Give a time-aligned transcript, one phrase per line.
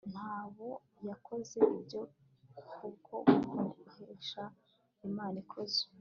[0.11, 0.67] ntabo
[1.09, 2.01] yakoze ibyo
[2.67, 3.15] kubwo
[3.75, 4.43] guhesha
[5.07, 5.83] imana ikuzo